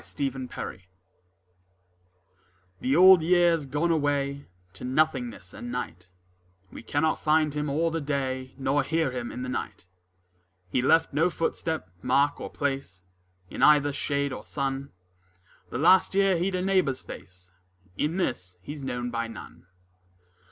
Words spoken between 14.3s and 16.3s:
or sun: The last